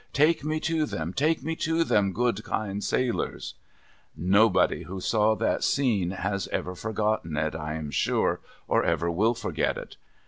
Take 0.13 0.43
me 0.43 0.59
to 0.61 0.87
them, 0.87 1.13
take 1.13 1.43
me 1.43 1.55
to 1.57 1.83
them, 1.83 2.11
good, 2.11 2.43
kind 2.43 2.83
sailors!' 2.83 3.53
Nobody 4.17 4.81
who 4.81 4.99
saw 4.99 5.35
that 5.35 5.63
scene 5.63 6.09
has 6.09 6.47
ever 6.47 6.73
forgotten 6.73 7.37
it, 7.37 7.53
I 7.53 7.75
am 7.75 7.91
sure, 7.91 8.41
or 8.67 8.83
ever 8.83 9.11
will 9.11 9.35
forget 9.35 9.77
it. 9.77 9.97